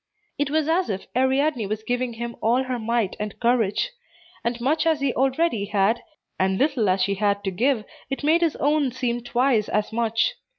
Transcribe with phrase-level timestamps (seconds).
[0.39, 3.91] It was as if Ariadne were giving him all her might and courage;
[4.43, 6.01] and much as he already had,
[6.39, 10.33] and little as she had to give, it made his own seem twice as much.